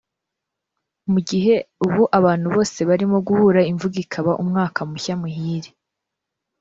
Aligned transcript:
Mu 1.11 1.19
gihe 1.29 1.55
ubu 1.85 2.03
abantu 2.17 2.47
bose 2.55 2.79
barimo 2.89 3.17
guhura 3.27 3.61
imvugo 3.71 3.95
ikaba 4.05 4.31
umwaka 4.43 4.79
mushya 4.89 5.15
muhire 5.21 5.69